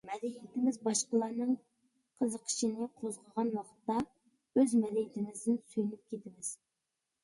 مەدەنىيىتىمىز 0.09 0.79
باشقىلارنىڭ 0.87 1.51
قىزىقىشىنى 2.23 2.89
قوزغىغان 3.03 3.55
ۋاقىتتا 3.59 4.01
ئۆز 4.09 4.77
مەدەنىيىتىمىزدىن 4.83 5.65
سۆيۈنۈپ 5.71 6.07
كېتىمىز. 6.13 6.57